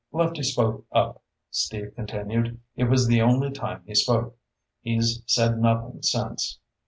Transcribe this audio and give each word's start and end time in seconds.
"Lefty 0.11 0.41
spoke 0.41 0.87
up," 0.91 1.21
Steve 1.51 1.93
continued. 1.95 2.59
"It 2.75 2.85
was 2.85 3.05
the 3.05 3.21
only 3.21 3.51
time 3.51 3.83
he 3.85 3.93
spoke. 3.93 4.35
He's 4.81 5.21
said 5.27 5.59
nothing 5.59 6.01
since. 6.01 6.57